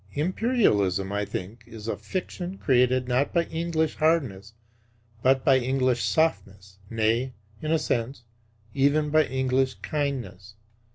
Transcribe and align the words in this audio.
Imperialism, 0.15 1.11
I 1.11 1.25
think, 1.25 1.63
is 1.67 1.87
a 1.87 1.95
fiction 1.95 2.57
created, 2.57 3.07
not 3.07 3.31
by 3.31 3.43
English 3.43 3.97
hardness, 3.97 4.53
but 5.21 5.45
by 5.45 5.59
English 5.59 6.03
softness; 6.03 6.79
nay, 6.89 7.33
in 7.61 7.71
a 7.71 7.77
sense, 7.77 8.23
even 8.73 9.11
by 9.11 9.25
English 9.25 9.75
kindness. 9.83 10.55